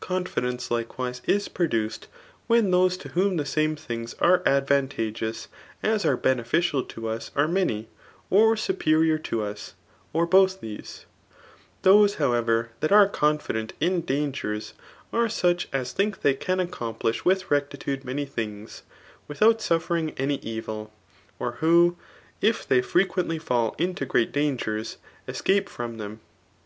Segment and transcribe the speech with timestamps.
[0.00, 2.04] Confidence likewise is praducedy
[2.46, 5.48] when those to whom the same things are advantageous
[5.82, 7.88] as are beneficial to us are many,
[8.28, 9.72] or superior to U9,
[10.12, 11.06] or both thescr
[11.80, 14.74] Those, however, that are confident in dangers
[15.10, 18.82] are such as thmk they can accomplish with rectitude rauy dungs,
[19.26, 20.92] without suffering any evil;
[21.38, 21.96] or who,
[22.42, 24.96] if they frstyie&tly fell into great dangetab
[25.26, 26.20] esoipe from them.